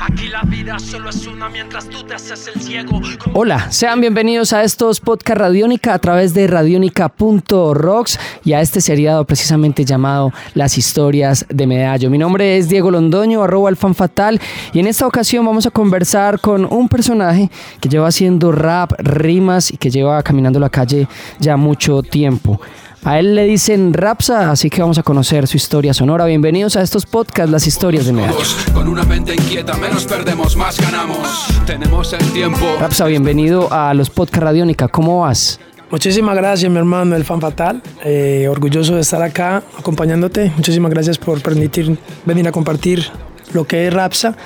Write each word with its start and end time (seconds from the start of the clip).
Aquí 0.00 0.28
la 0.28 0.42
vida 0.42 0.78
solo 0.78 1.10
es 1.10 1.26
una 1.26 1.48
mientras 1.48 1.88
tú 1.88 2.02
te 2.04 2.14
haces 2.14 2.50
el 2.54 2.60
ciego. 2.60 3.00
Hola, 3.34 3.70
sean 3.70 4.00
bienvenidos 4.00 4.52
a 4.52 4.62
estos 4.62 5.00
podcast 5.00 5.38
Radiónica 5.38 5.94
a 5.94 5.98
través 5.98 6.34
de 6.34 6.46
radionica.rocks 6.46 8.18
y 8.44 8.52
a 8.52 8.60
este 8.60 8.80
seriado 8.80 9.24
precisamente 9.24 9.84
llamado 9.84 10.32
Las 10.54 10.78
historias 10.78 11.46
de 11.48 11.66
Medallo. 11.66 12.10
Mi 12.10 12.18
nombre 12.18 12.56
es 12.56 12.68
Diego 12.68 12.90
Londoño, 12.90 13.42
arroba 13.42 13.70
el 13.70 13.76
fan 13.76 13.94
fatal 13.94 14.40
y 14.72 14.80
en 14.80 14.86
esta 14.86 15.06
ocasión 15.06 15.44
vamos 15.44 15.66
a 15.66 15.70
conversar 15.70 16.40
con 16.40 16.64
un 16.64 16.88
personaje 16.88 17.50
que 17.80 17.88
lleva 17.88 18.08
haciendo 18.08 18.52
rap, 18.52 18.92
rimas 18.98 19.70
y 19.72 19.76
que 19.76 19.90
lleva 19.90 20.22
caminando 20.22 20.58
la 20.58 20.70
calle 20.70 21.06
ya 21.38 21.56
mucho 21.56 22.02
tiempo. 22.02 22.60
A 23.04 23.18
él 23.18 23.34
le 23.34 23.44
dicen 23.44 23.92
Rapsa, 23.92 24.52
así 24.52 24.70
que 24.70 24.80
vamos 24.80 24.96
a 24.96 25.02
conocer 25.02 25.48
su 25.48 25.56
historia 25.56 25.92
sonora. 25.92 26.24
Bienvenidos 26.24 26.76
a 26.76 26.82
estos 26.82 27.04
podcasts, 27.04 27.50
las 27.50 27.66
historias 27.66 28.06
de 28.06 28.12
Medallo. 28.12 28.36
Con 28.72 28.86
una 28.86 29.02
mente 29.02 29.34
inquieta, 29.34 29.76
menos 29.76 30.04
perdemos, 30.04 30.56
más 30.56 30.80
ganamos. 30.80 31.48
Tenemos 31.66 32.12
el 32.12 32.32
tiempo. 32.32 32.64
Rapsa, 32.78 33.06
bienvenido 33.06 33.72
a 33.72 33.92
los 33.92 34.08
podcasts 34.08 34.44
Radiónica. 34.44 34.86
¿Cómo 34.86 35.22
vas? 35.22 35.58
Muchísimas 35.90 36.36
gracias, 36.36 36.70
mi 36.70 36.78
hermano, 36.78 37.16
el 37.16 37.24
fan 37.24 37.40
fatal. 37.40 37.82
Eh, 38.04 38.46
orgulloso 38.48 38.94
de 38.94 39.00
estar 39.00 39.20
acá 39.20 39.64
acompañándote. 39.76 40.52
Muchísimas 40.54 40.92
gracias 40.92 41.18
por 41.18 41.42
permitir 41.42 41.98
venir 42.24 42.46
a 42.46 42.52
compartir 42.52 43.10
lo 43.52 43.64
que 43.64 43.86
es 43.86 43.92
Rapsa 43.92 44.36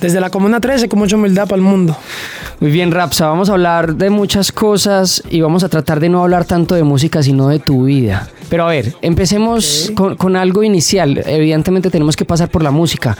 desde 0.00 0.20
la 0.20 0.30
Comuna 0.30 0.60
13 0.60 0.88
con 0.88 0.98
mucha 0.98 1.16
humildad 1.16 1.44
para 1.44 1.56
el 1.56 1.62
mundo. 1.62 1.96
Muy 2.60 2.70
bien, 2.70 2.90
Rapsa, 2.90 3.26
vamos 3.26 3.48
a 3.50 3.52
hablar 3.52 3.96
de 3.96 4.10
muchas 4.10 4.52
cosas 4.52 5.22
y 5.30 5.40
vamos 5.40 5.64
a 5.64 5.68
tratar 5.68 6.00
de 6.00 6.08
no 6.08 6.22
hablar 6.22 6.44
tanto 6.44 6.74
de 6.74 6.82
música, 6.82 7.22
sino 7.22 7.48
de 7.48 7.58
tu 7.58 7.84
vida. 7.84 8.28
Pero 8.48 8.64
a 8.64 8.68
ver, 8.68 8.94
empecemos 9.02 9.92
con, 9.94 10.16
con 10.16 10.36
algo 10.36 10.62
inicial. 10.62 11.22
Evidentemente 11.26 11.90
tenemos 11.90 12.16
que 12.16 12.24
pasar 12.24 12.48
por 12.48 12.62
la 12.62 12.70
música. 12.70 13.16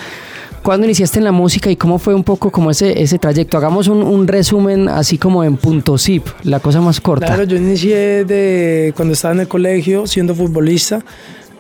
¿Cuándo 0.62 0.84
iniciaste 0.84 1.18
en 1.18 1.24
la 1.24 1.30
música 1.30 1.70
y 1.70 1.77
cómo 1.77 1.98
fue 2.00 2.12
un 2.12 2.24
poco 2.24 2.50
como 2.50 2.72
ese, 2.72 3.00
ese 3.00 3.20
trayecto? 3.20 3.56
Hagamos 3.56 3.86
un, 3.86 4.02
un 4.02 4.27
resumen 4.27 4.88
así 4.88 5.16
como 5.16 5.44
en 5.44 5.56
punto 5.56 5.96
zip, 5.96 6.27
la 6.42 6.58
cosa 6.58 6.80
más 6.80 7.00
corta. 7.00 7.27
Claro, 7.27 7.44
yo 7.44 7.56
inicié 7.56 8.24
de 8.24 8.92
cuando 8.96 9.14
estaba 9.14 9.34
en 9.34 9.40
el 9.40 9.48
colegio 9.48 10.08
siendo 10.08 10.34
futbolista. 10.34 11.05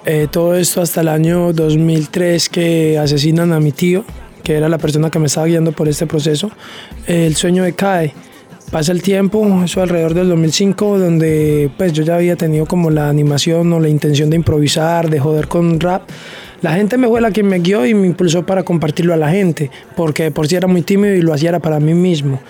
Eh, 0.08 0.28
todo 0.30 0.54
esto 0.54 0.80
hasta 0.80 1.00
el 1.00 1.08
año 1.08 1.52
2003 1.52 2.48
que 2.48 2.96
asesinan 2.96 3.52
a 3.52 3.58
mi 3.58 3.72
tío, 3.72 4.04
que 4.44 4.54
era 4.54 4.68
la 4.68 4.78
persona 4.78 5.10
que 5.10 5.18
me 5.18 5.26
estaba 5.26 5.48
guiando 5.48 5.72
por 5.72 5.88
este 5.88 6.06
proceso. 6.06 6.52
El 7.08 7.34
sueño 7.34 7.64
decae. 7.64 8.14
Pasa 8.70 8.92
el 8.92 9.02
tiempo, 9.02 9.64
eso 9.64 9.82
alrededor 9.82 10.14
del 10.14 10.28
2005, 10.28 11.00
donde 11.00 11.70
pues 11.76 11.92
yo 11.92 12.04
ya 12.04 12.14
había 12.14 12.36
tenido 12.36 12.66
como 12.66 12.90
la 12.90 13.08
animación 13.08 13.72
o 13.72 13.80
la 13.80 13.88
intención 13.88 14.30
de 14.30 14.36
improvisar, 14.36 15.10
de 15.10 15.18
joder 15.18 15.48
con 15.48 15.80
rap. 15.80 16.02
La 16.62 16.74
gente 16.74 16.98
me 16.98 17.08
fue 17.08 17.20
la 17.20 17.32
que 17.32 17.42
me 17.42 17.58
guió 17.58 17.84
y 17.84 17.94
me 17.94 18.06
impulsó 18.06 18.46
para 18.46 18.62
compartirlo 18.62 19.12
a 19.12 19.16
la 19.16 19.30
gente, 19.30 19.72
porque 19.96 20.30
por 20.30 20.46
sí 20.46 20.54
era 20.54 20.68
muy 20.68 20.82
tímido 20.82 21.14
y 21.14 21.20
lo 21.20 21.32
hacía 21.32 21.48
era 21.48 21.58
para 21.58 21.80
mí 21.80 21.94
mismo. 21.94 22.40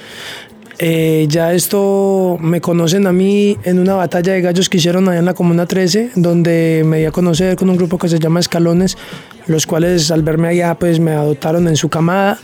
Eh, 0.79 1.27
ya 1.29 1.55
esto 1.55 2.37
me 2.41 2.61
conocen 2.61 3.07
a 3.07 3.13
mí 3.13 3.57
en 3.65 3.79
una 3.79 3.95
batalla 3.95 4.35
de 4.35 4.43
gallos 4.43 4.69
que 4.69 4.77
hicieron 4.77 5.09
allá 5.09 5.21
en 5.21 5.25
la 5.25 5.33
Comuna 5.33 5.67
13, 5.67 6.11
donde 6.17 6.83
me 6.85 6.99
di 6.99 7.05
a 7.07 7.11
conocer 7.11 7.57
con 7.57 7.71
un 7.71 7.77
grupo 7.77 7.97
que 7.99 8.09
se 8.09 8.19
llama 8.19 8.41
Escalones, 8.41 8.99
los 9.47 9.67
cuales 9.67 10.11
al 10.11 10.23
verme 10.23 10.49
allá 10.49 10.75
pues 10.75 11.01
me 11.01 11.13
adoptaron 11.13 11.67
en 11.69 11.77
su 11.77 11.89
camada, 11.89 12.39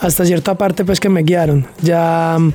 hasta 0.00 0.24
cierta 0.24 0.56
parte 0.56 0.84
pues 0.84 0.98
que 0.98 1.08
me 1.08 1.22
guiaron. 1.22 1.66
Ya 1.80 2.36
mm, 2.38 2.52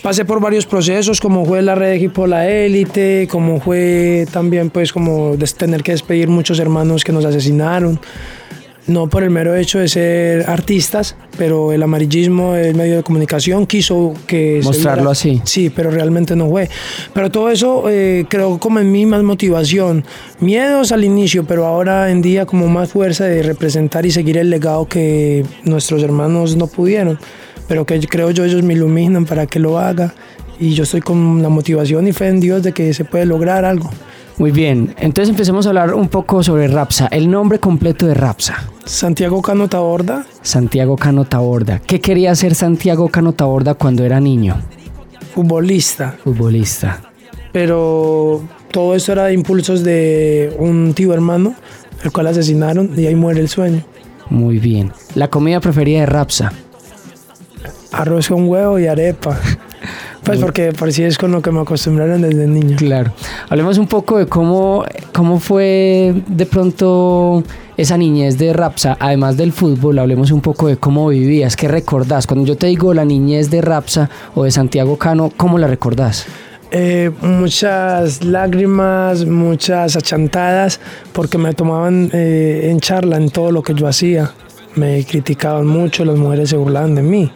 pasé 0.00 0.24
por 0.24 0.40
varios 0.40 0.64
procesos, 0.64 1.20
como 1.20 1.44
fue 1.44 1.60
la 1.62 1.74
red 1.74 1.88
de 1.88 1.96
equipo 1.96 2.28
La 2.28 2.48
Élite, 2.48 3.26
como 3.28 3.60
fue 3.60 4.26
también 4.32 4.70
pues 4.70 4.92
como 4.92 5.36
tener 5.58 5.82
que 5.82 5.90
despedir 5.90 6.28
muchos 6.28 6.60
hermanos 6.60 7.02
que 7.02 7.10
nos 7.10 7.24
asesinaron 7.24 7.98
no 8.86 9.08
por 9.08 9.22
el 9.22 9.30
mero 9.30 9.54
hecho 9.54 9.78
de 9.78 9.88
ser 9.88 10.48
artistas, 10.48 11.16
pero 11.38 11.72
el 11.72 11.82
amarillismo, 11.82 12.56
el 12.56 12.74
medio 12.74 12.96
de 12.96 13.02
comunicación 13.02 13.66
quiso 13.66 14.14
que... 14.26 14.60
Mostrarlo 14.62 15.10
así. 15.10 15.40
Sí, 15.44 15.70
pero 15.70 15.90
realmente 15.90 16.34
no 16.34 16.48
fue. 16.48 16.68
Pero 17.12 17.30
todo 17.30 17.50
eso 17.50 17.84
eh, 17.88 18.26
creó 18.28 18.58
como 18.58 18.80
en 18.80 18.90
mí 18.90 19.06
más 19.06 19.22
motivación, 19.22 20.04
miedos 20.40 20.92
al 20.92 21.04
inicio, 21.04 21.44
pero 21.44 21.66
ahora 21.66 22.10
en 22.10 22.22
día 22.22 22.46
como 22.46 22.66
más 22.68 22.90
fuerza 22.90 23.24
de 23.24 23.42
representar 23.42 24.04
y 24.04 24.10
seguir 24.10 24.36
el 24.38 24.50
legado 24.50 24.86
que 24.86 25.44
nuestros 25.64 26.02
hermanos 26.02 26.56
no 26.56 26.66
pudieron, 26.66 27.18
pero 27.68 27.86
que 27.86 28.00
creo 28.00 28.30
yo 28.30 28.44
ellos 28.44 28.62
me 28.62 28.74
iluminan 28.74 29.24
para 29.24 29.46
que 29.46 29.58
lo 29.58 29.78
haga 29.78 30.14
y 30.58 30.74
yo 30.74 30.82
estoy 30.82 31.00
con 31.00 31.42
la 31.42 31.48
motivación 31.48 32.06
y 32.06 32.12
fe 32.12 32.28
en 32.28 32.40
Dios 32.40 32.62
de 32.62 32.72
que 32.72 32.92
se 32.94 33.04
puede 33.04 33.26
lograr 33.26 33.64
algo. 33.64 33.90
Muy 34.38 34.50
bien, 34.50 34.94
entonces 34.98 35.28
empecemos 35.30 35.66
a 35.66 35.70
hablar 35.70 35.94
un 35.94 36.08
poco 36.08 36.42
sobre 36.42 36.66
Rapsa. 36.68 37.06
El 37.08 37.30
nombre 37.30 37.58
completo 37.58 38.06
de 38.06 38.14
Rapsa. 38.14 38.68
Santiago 38.84 39.42
Cano 39.42 39.68
Taborda, 39.68 40.24
Santiago 40.42 40.96
Cano 40.96 41.24
Taborda. 41.24 41.80
¿Qué 41.86 42.00
quería 42.00 42.32
hacer 42.32 42.54
Santiago 42.54 43.08
Cano 43.08 43.32
Taborda 43.32 43.74
cuando 43.74 44.04
era 44.04 44.20
niño? 44.20 44.56
futbolista. 45.34 46.16
Futbolista. 46.22 47.00
pero 47.52 48.42
todo 48.70 48.94
esto 48.94 49.12
era 49.12 49.24
de 49.26 49.34
impulsos 49.34 49.82
de 49.84 50.54
un 50.58 50.94
tío 50.94 51.12
hermano, 51.12 51.54
el 52.02 52.10
cual 52.12 52.26
asesinaron 52.26 52.90
y 52.96 53.06
ahí 53.06 53.14
muere 53.14 53.40
el 53.40 53.48
sueño. 53.48 53.82
Muy 54.30 54.58
bien. 54.58 54.92
La 55.14 55.28
comida 55.28 55.60
preferida 55.60 56.00
de 56.00 56.06
Rapsa. 56.06 56.52
Arroz 57.92 58.28
con 58.28 58.48
huevo 58.48 58.78
y 58.78 58.86
arepa. 58.86 59.38
Pues 60.32 60.44
porque 60.44 60.72
por 60.72 60.92
si 60.92 61.02
es 61.04 61.18
con 61.18 61.32
lo 61.32 61.42
que 61.42 61.50
me 61.50 61.60
acostumbraron 61.60 62.22
desde 62.22 62.46
niño. 62.46 62.76
Claro. 62.76 63.12
Hablemos 63.48 63.76
un 63.76 63.86
poco 63.86 64.18
de 64.18 64.26
cómo, 64.26 64.84
cómo 65.12 65.38
fue 65.38 66.14
de 66.26 66.46
pronto 66.46 67.44
esa 67.76 67.98
niñez 67.98 68.38
de 68.38 68.52
Rapsa, 68.52 68.96
además 68.98 69.36
del 69.36 69.52
fútbol, 69.52 69.98
hablemos 69.98 70.30
un 70.30 70.40
poco 70.40 70.68
de 70.68 70.76
cómo 70.76 71.08
vivías, 71.08 71.56
qué 71.56 71.68
recordás. 71.68 72.26
Cuando 72.26 72.46
yo 72.46 72.56
te 72.56 72.66
digo 72.66 72.94
la 72.94 73.04
niñez 73.04 73.50
de 73.50 73.60
Rapsa 73.60 74.08
o 74.34 74.44
de 74.44 74.50
Santiago 74.50 74.96
Cano, 74.96 75.30
¿cómo 75.36 75.58
la 75.58 75.66
recordás? 75.66 76.26
Eh, 76.70 77.10
muchas 77.20 78.24
lágrimas, 78.24 79.26
muchas 79.26 79.96
achantadas, 79.96 80.80
porque 81.12 81.36
me 81.36 81.52
tomaban 81.52 82.10
eh, 82.14 82.68
en 82.70 82.80
charla 82.80 83.18
en 83.18 83.28
todo 83.28 83.52
lo 83.52 83.62
que 83.62 83.74
yo 83.74 83.86
hacía. 83.86 84.32
Me 84.74 85.04
criticaban 85.04 85.66
mucho, 85.66 86.06
las 86.06 86.16
mujeres 86.16 86.48
se 86.48 86.56
burlaban 86.56 86.94
de 86.94 87.02
mí. 87.02 87.30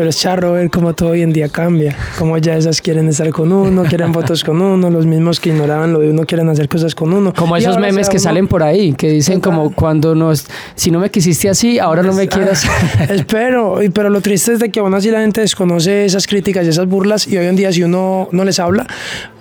Pero 0.00 0.08
es 0.08 0.16
charro 0.16 0.52
ver 0.54 0.70
cómo 0.70 0.94
todo 0.94 1.10
hoy 1.10 1.20
en 1.20 1.30
día 1.30 1.50
cambia, 1.50 1.94
cómo 2.18 2.38
ya 2.38 2.56
esas 2.56 2.80
quieren 2.80 3.06
estar 3.08 3.28
con 3.28 3.52
uno, 3.52 3.82
quieren 3.82 4.14
fotos 4.14 4.42
con 4.42 4.62
uno, 4.62 4.88
los 4.88 5.04
mismos 5.04 5.38
que 5.40 5.50
ignoraban 5.50 5.92
lo 5.92 5.98
de 5.98 6.08
uno 6.08 6.24
quieren 6.24 6.48
hacer 6.48 6.70
cosas 6.70 6.94
con 6.94 7.12
uno. 7.12 7.34
Como 7.34 7.54
Y 7.58 7.60
esos 7.60 7.78
memes 7.78 8.08
que 8.08 8.16
uno- 8.16 8.22
salen 8.22 8.48
por 8.48 8.62
ahí, 8.62 8.94
que 8.94 9.10
dicen 9.10 9.42
Total. 9.42 9.58
como 9.58 9.74
cuando 9.74 10.14
nos, 10.14 10.46
si 10.74 10.90
no 10.90 11.00
me 11.00 11.10
quisiste 11.10 11.50
así, 11.50 11.78
ahora 11.78 12.02
no 12.02 12.14
me 12.14 12.28
quieras. 12.28 12.64
Espero, 13.10 13.82
y- 13.82 13.90
pero 13.90 14.08
lo 14.08 14.22
triste 14.22 14.54
es 14.54 14.58
de 14.60 14.70
que 14.70 14.80
aún 14.80 14.94
así 14.94 15.10
la 15.10 15.20
gente 15.20 15.42
desconoce 15.42 16.06
esas 16.06 16.26
críticas 16.26 16.64
y 16.64 16.70
esas 16.70 16.86
burlas 16.86 17.28
y 17.28 17.36
hoy 17.36 17.44
en 17.44 17.56
día 17.56 17.70
si 17.70 17.82
uno 17.82 18.26
no 18.32 18.44
les 18.46 18.58
habla, 18.58 18.86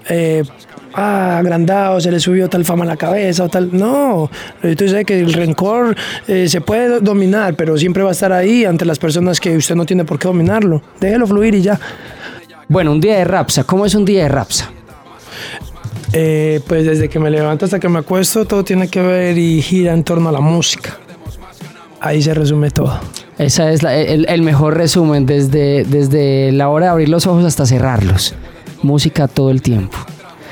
eh, 0.09 0.43
ah, 0.93 1.37
agrandado, 1.37 1.99
se 2.01 2.11
le 2.11 2.19
subió 2.19 2.49
tal 2.49 2.65
fama 2.65 2.83
a 2.83 2.87
la 2.87 2.97
cabeza 2.97 3.43
o 3.43 3.49
tal. 3.49 3.69
No, 3.71 4.29
tú 4.77 4.87
sabes 4.87 5.05
que 5.05 5.19
el 5.19 5.33
rencor 5.33 5.95
eh, 6.27 6.47
se 6.49 6.61
puede 6.61 6.87
do- 6.89 6.99
dominar, 7.01 7.55
pero 7.55 7.77
siempre 7.77 8.03
va 8.03 8.09
a 8.09 8.11
estar 8.13 8.31
ahí 8.31 8.65
ante 8.65 8.85
las 8.85 8.99
personas 8.99 9.39
que 9.39 9.55
usted 9.57 9.75
no 9.75 9.85
tiene 9.85 10.05
por 10.05 10.17
qué 10.19 10.27
dominarlo. 10.27 10.81
Déjelo 10.99 11.27
fluir 11.27 11.55
y 11.55 11.61
ya. 11.61 11.79
bueno, 12.67 12.91
un 12.91 13.01
día 13.01 13.17
de 13.17 13.25
Rapsa, 13.25 13.63
¿cómo 13.63 13.85
es 13.85 13.95
un 13.95 14.05
día 14.05 14.23
de 14.23 14.29
Rapsa? 14.29 14.69
Eh, 16.11 16.61
pues 16.67 16.85
desde 16.85 17.07
que 17.07 17.19
me 17.19 17.29
levanto 17.29 17.65
hasta 17.65 17.79
que 17.79 17.87
me 17.87 17.99
acuesto, 17.99 18.45
todo 18.45 18.63
tiene 18.63 18.87
que 18.87 19.01
ver 19.01 19.37
y 19.37 19.61
gira 19.61 19.93
en 19.93 20.03
torno 20.03 20.29
a 20.29 20.31
la 20.31 20.39
música. 20.39 20.97
Ahí 22.01 22.21
se 22.21 22.33
resume 22.33 22.71
todo. 22.71 22.99
Ese 23.37 23.71
es 23.73 23.83
la- 23.83 23.95
el, 23.95 24.25
el 24.27 24.41
mejor 24.41 24.75
resumen, 24.75 25.25
desde, 25.25 25.83
desde 25.83 26.51
la 26.51 26.69
hora 26.69 26.87
de 26.87 26.91
abrir 26.93 27.09
los 27.09 27.27
ojos 27.27 27.45
hasta 27.45 27.65
cerrarlos. 27.65 28.33
Música 28.81 29.27
todo 29.27 29.51
el 29.51 29.61
tiempo. 29.61 29.97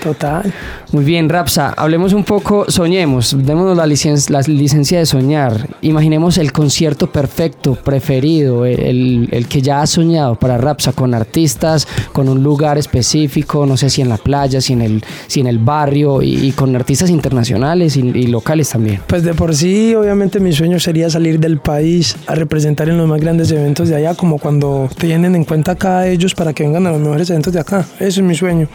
Total. 0.01 0.53
Muy 0.91 1.03
bien, 1.03 1.27
Rapsa, 1.27 1.73
hablemos 1.75 2.13
un 2.13 2.23
poco, 2.23 2.65
soñemos, 2.69 3.35
démonos 3.45 3.75
la, 3.75 3.85
licen- 3.85 4.29
la 4.29 4.41
licencia 4.41 4.99
de 4.99 5.05
soñar. 5.05 5.67
Imaginemos 5.81 6.37
el 6.37 6.51
concierto 6.51 7.11
perfecto, 7.11 7.75
preferido, 7.75 8.65
el, 8.65 9.27
el 9.31 9.47
que 9.47 9.61
ya 9.61 9.81
has 9.81 9.89
soñado 9.89 10.35
para 10.35 10.57
Rapsa, 10.57 10.93
con 10.93 11.13
artistas, 11.13 11.87
con 12.13 12.29
un 12.29 12.41
lugar 12.43 12.77
específico, 12.77 13.65
no 13.65 13.75
sé 13.75 13.89
si 13.89 14.01
en 14.01 14.09
la 14.09 14.17
playa, 14.17 14.61
si 14.61 14.73
en 14.73 14.81
el, 14.81 15.03
si 15.27 15.39
en 15.41 15.47
el 15.47 15.59
barrio, 15.59 16.21
y, 16.21 16.35
y 16.45 16.51
con 16.51 16.75
artistas 16.75 17.09
internacionales 17.09 17.97
y, 17.97 18.01
y 18.01 18.27
locales 18.27 18.69
también. 18.69 19.01
Pues 19.07 19.23
de 19.23 19.33
por 19.33 19.55
sí, 19.55 19.93
obviamente 19.95 20.39
mi 20.39 20.53
sueño 20.53 20.79
sería 20.79 21.09
salir 21.09 21.39
del 21.39 21.57
país 21.59 22.15
a 22.27 22.35
representar 22.35 22.87
en 22.87 22.97
los 22.97 23.07
más 23.07 23.19
grandes 23.19 23.51
eventos 23.51 23.89
de 23.89 23.95
allá, 23.95 24.13
como 24.15 24.37
cuando 24.37 24.89
tienen 24.97 25.35
en 25.35 25.43
cuenta 25.43 25.73
acá 25.73 26.07
ellos 26.07 26.33
para 26.35 26.53
que 26.53 26.63
vengan 26.63 26.87
a 26.87 26.91
los 26.91 27.01
mejores 27.01 27.29
eventos 27.29 27.51
de 27.51 27.59
acá. 27.59 27.85
Eso 27.99 28.21
es 28.21 28.25
mi 28.27 28.35
sueño. 28.35 28.67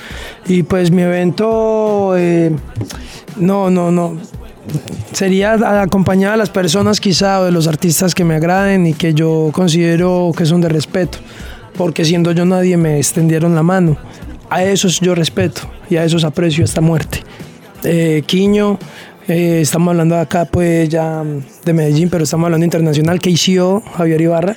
Y 0.47 0.63
pues 0.65 0.91
mi 0.91 1.03
evento, 1.13 2.17
eh, 2.17 2.51
no, 3.37 3.71
no, 3.71 3.91
no. 3.91 4.17
Sería 5.13 5.55
acompañar 5.83 6.33
a 6.33 6.37
las 6.37 6.51
personas 6.51 7.01
quizá 7.01 7.41
o 7.41 7.45
de 7.45 7.53
los 7.53 7.67
artistas 7.67 8.15
que 8.15 8.25
me 8.25 8.35
agraden 8.35 8.87
y 8.87 8.95
que 8.95 9.13
yo 9.13 9.51
considero 9.53 10.33
que 10.37 10.47
son 10.47 10.61
de 10.61 10.69
respeto, 10.69 11.19
porque 11.77 12.05
siendo 12.05 12.33
yo 12.33 12.45
nadie 12.45 12.77
me 12.77 12.99
extendieron 12.99 13.55
la 13.55 13.63
mano. 13.63 13.97
a 14.51 14.65
esos 14.65 15.01
yo 15.01 15.15
respeto 15.15 15.63
y 15.89 15.97
a 15.97 16.05
esos 16.05 16.25
aprecio 16.25 16.65
hasta 16.65 16.83
muerte. 16.83 17.21
Eh, 17.85 18.23
Quiño, 18.27 18.79
eh, 19.27 19.61
estamos 19.63 19.93
hablando 19.93 20.17
acá 20.17 20.45
pues 20.45 20.89
ya 20.89 21.25
de 21.65 21.73
Medellín, 21.73 22.11
pero 22.11 22.25
estamos 22.25 22.47
hablando 22.47 22.65
internacional, 22.65 23.19
KCO, 23.19 23.83
Javier 23.97 24.21
Ibarra, 24.21 24.55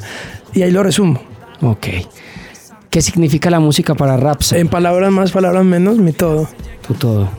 y 0.54 0.64
ahí 0.64 0.72
lo 0.72 0.84
resumo. 0.84 1.22
Ok. 1.62 1.88
¿Qué 2.96 3.02
significa 3.02 3.50
la 3.50 3.60
música 3.60 3.94
para 3.94 4.16
Rapsa? 4.16 4.58
En 4.58 4.70
palabras 4.70 5.12
más, 5.12 5.34
palabras 5.34 5.66
menos, 5.66 5.98
mi 5.98 6.14
todo. 6.14 6.48
Tu 6.88 6.94
todo. 6.94 7.30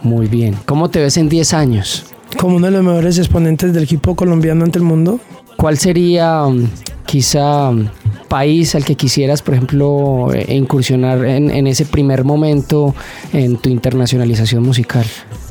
Muy 0.00 0.26
bien. 0.26 0.56
¿Cómo 0.64 0.88
te 0.88 1.00
ves 1.00 1.18
en 1.18 1.28
10 1.28 1.52
años? 1.52 2.06
Como 2.38 2.56
uno 2.56 2.68
de 2.68 2.72
los 2.72 2.82
mejores 2.82 3.18
exponentes 3.18 3.74
del 3.74 3.82
equipo 3.82 4.16
colombiano 4.16 4.64
ante 4.64 4.78
el 4.78 4.86
mundo. 4.86 5.20
¿Cuál 5.58 5.76
sería 5.76 6.44
um, 6.44 6.66
quizá 7.04 7.68
um, 7.68 7.88
país 8.28 8.74
al 8.74 8.86
que 8.86 8.94
quisieras, 8.94 9.42
por 9.42 9.52
ejemplo, 9.52 10.32
eh, 10.32 10.56
incursionar 10.56 11.22
en, 11.26 11.50
en 11.50 11.66
ese 11.66 11.84
primer 11.84 12.24
momento 12.24 12.94
en 13.34 13.58
tu 13.58 13.68
internacionalización 13.68 14.62
musical? 14.62 15.04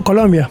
Colombia, 0.03 0.49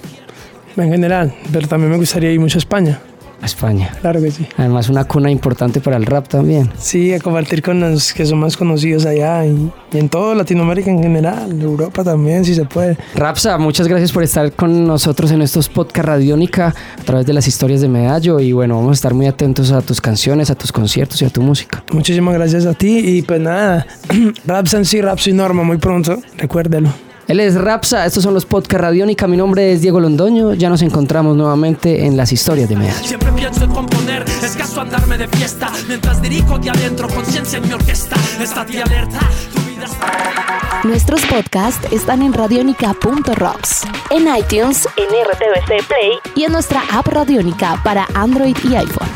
en 0.76 0.88
general, 0.88 1.34
pero 1.52 1.66
también 1.66 1.90
me 1.90 1.96
gustaría 1.96 2.30
ir 2.30 2.38
mucho 2.38 2.58
a 2.58 2.60
España. 2.60 3.00
A 3.42 3.46
España. 3.46 3.92
Claro 4.00 4.20
que 4.20 4.30
sí. 4.30 4.46
Además, 4.56 4.88
una 4.88 5.04
cuna 5.04 5.30
importante 5.30 5.80
para 5.80 5.96
el 5.96 6.06
rap 6.06 6.28
también. 6.28 6.70
Sí, 6.78 7.12
a 7.14 7.20
compartir 7.20 7.62
con 7.62 7.80
los 7.80 8.12
que 8.12 8.26
son 8.26 8.38
más 8.38 8.56
conocidos 8.56 9.06
allá 9.06 9.46
y, 9.46 9.70
y 9.92 9.98
en 9.98 10.08
toda 10.08 10.34
Latinoamérica 10.34 10.90
en 10.90 11.02
general, 11.02 11.60
Europa 11.60 12.04
también, 12.04 12.44
si 12.44 12.54
se 12.54 12.64
puede. 12.64 12.98
Rapsa, 13.14 13.56
muchas 13.58 13.88
gracias 13.88 14.12
por 14.12 14.22
estar 14.22 14.52
con 14.52 14.86
nosotros 14.86 15.30
en 15.32 15.42
estos 15.42 15.68
podcast 15.68 16.06
Radiónica 16.06 16.74
a 16.98 17.02
través 17.04 17.26
de 17.26 17.32
las 17.32 17.48
historias 17.48 17.80
de 17.80 17.88
Medallo 17.88 18.40
y 18.40 18.52
bueno, 18.52 18.76
vamos 18.76 18.90
a 18.90 18.94
estar 18.94 19.14
muy 19.14 19.26
atentos 19.26 19.72
a 19.72 19.82
tus 19.82 20.00
canciones, 20.00 20.50
a 20.50 20.54
tus 20.54 20.72
conciertos 20.72 21.22
y 21.22 21.24
a 21.24 21.30
tu 21.30 21.42
música. 21.42 21.82
Muchísimas 21.92 22.34
gracias 22.34 22.66
a 22.66 22.74
ti 22.74 22.98
y 22.98 23.22
pues 23.22 23.40
nada, 23.40 23.86
Rapsa 24.46 24.78
en 24.78 24.84
sí, 24.84 25.00
Rapsa 25.00 25.30
y 25.30 25.32
Norma 25.32 25.62
muy 25.62 25.78
pronto, 25.78 26.20
recuérdelo. 26.36 27.09
Él 27.30 27.38
es 27.38 27.54
Rapsa, 27.54 28.06
estos 28.06 28.24
son 28.24 28.34
los 28.34 28.44
podcast 28.44 28.82
Radiónica, 28.82 29.28
mi 29.28 29.36
nombre 29.36 29.72
es 29.72 29.82
Diego 29.82 30.00
Londoño, 30.00 30.54
ya 30.54 30.68
nos 30.68 30.82
encontramos 30.82 31.36
nuevamente 31.36 32.04
en 32.04 32.16
las 32.16 32.32
historias 32.32 32.68
de 32.68 32.74
Medallo. 32.74 33.06
Siempre 33.06 33.30
pienso 33.30 33.62
en 33.62 33.70
componer, 33.70 34.24
escaso 34.42 34.80
andarme 34.80 35.16
de 35.16 35.28
fiesta 35.28 35.70
Mientras 35.86 36.20
dirijo 36.20 36.58
de 36.58 36.70
adentro, 36.70 37.06
conciencia 37.06 37.58
en 37.58 37.68
mi 37.68 37.72
orquesta 37.72 38.16
Estate 38.40 38.82
alerta, 38.82 39.20
tu 39.54 39.60
vida 39.60 39.84
está... 39.84 40.80
Nuestros 40.82 41.24
podcasts 41.26 41.86
están 41.92 42.22
en 42.22 42.32
radionica.rocks, 42.32 43.82
en 44.10 44.22
iTunes, 44.36 44.88
en 44.96 45.06
RTVC 45.06 45.86
Play 45.86 46.18
y 46.34 46.42
en 46.42 46.50
nuestra 46.50 46.82
app 46.90 47.06
Radionica 47.06 47.80
para 47.84 48.08
Android 48.12 48.56
y 48.68 48.74
iPhone. 48.74 49.08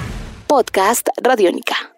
Podcast 0.47 1.09
Radionica. 1.21 1.91